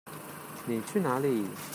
[0.65, 1.43] 妳去哪裡？